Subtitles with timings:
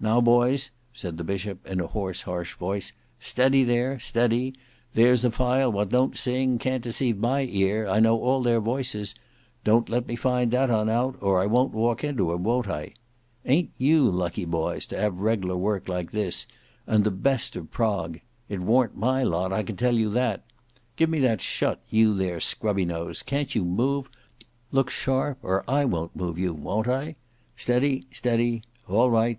[0.00, 4.54] "Now boys," said the bishop, in a hoarse, harsh voice, "steady, there; steady.
[4.94, 9.14] There's a file what don't sing; can't deceive my ear; I know all their voices.
[9.64, 12.92] Don't let me find that un out, or I won't walk into him, won't I?
[13.44, 16.46] Ayn't you lucky boys, to have reg'lar work like this,
[16.86, 18.20] and the best of prog!
[18.48, 20.44] It worn't my lot, I can tell you that.
[20.94, 24.10] Give me that shut, you there, Scrubbynose, can't you move?
[24.70, 27.16] Look sharp, or I won't move you, won't I?
[27.56, 28.62] Steady, steady!
[28.86, 29.36] All right!